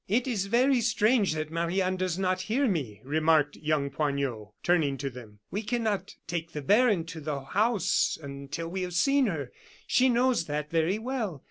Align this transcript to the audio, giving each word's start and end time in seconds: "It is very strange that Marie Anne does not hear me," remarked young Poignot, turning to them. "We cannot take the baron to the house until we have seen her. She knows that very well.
"It 0.07 0.25
is 0.25 0.47
very 0.47 0.81
strange 0.81 1.33
that 1.35 1.51
Marie 1.51 1.79
Anne 1.79 1.95
does 1.95 2.17
not 2.17 2.41
hear 2.49 2.67
me," 2.67 3.01
remarked 3.03 3.55
young 3.57 3.91
Poignot, 3.91 4.47
turning 4.63 4.97
to 4.97 5.11
them. 5.11 5.41
"We 5.51 5.61
cannot 5.61 6.15
take 6.25 6.53
the 6.53 6.63
baron 6.63 7.05
to 7.05 7.21
the 7.21 7.41
house 7.41 8.17
until 8.19 8.67
we 8.69 8.81
have 8.81 8.93
seen 8.95 9.27
her. 9.27 9.51
She 9.85 10.09
knows 10.09 10.45
that 10.45 10.71
very 10.71 10.97
well. 10.97 11.39